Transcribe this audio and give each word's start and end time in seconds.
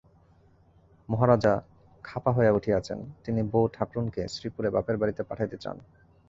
মহারাজা 1.09 1.53
খাপা 2.03 2.31
হইয়া 2.31 2.51
উঠিয়াছেন, 2.51 2.99
তিনি 3.23 3.41
বউ-ঠাকরুনকে 3.51 4.21
শ্রীপুরে 4.27 4.69
বাপের 4.69 4.97
বাড়িতে 4.97 5.21
পাঠাইতে 5.23 5.57
চান। 5.57 5.77